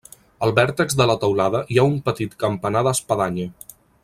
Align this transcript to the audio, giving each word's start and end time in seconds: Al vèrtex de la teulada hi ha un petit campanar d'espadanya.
Al 0.45 0.53
vèrtex 0.59 0.95
de 1.01 1.07
la 1.11 1.17
teulada 1.25 1.61
hi 1.75 1.79
ha 1.83 1.87
un 1.91 2.01
petit 2.09 2.35
campanar 2.47 2.87
d'espadanya. 2.89 3.51